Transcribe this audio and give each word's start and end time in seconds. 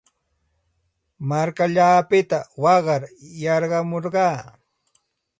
Markallaapita 1.29 2.39
waqar 2.63 3.01
yarqamurqaa. 3.41 4.37